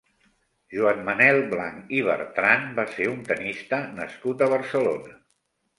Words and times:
Joan 0.75 1.03
Manel 1.09 1.37
Blanc 1.51 1.93
i 1.97 2.01
Bertrand 2.09 2.75
va 2.81 2.89
ser 2.97 3.09
un 3.13 3.23
tennista 3.31 3.85
nascut 4.01 4.45
a 4.45 4.51
Barcelona. 4.57 5.21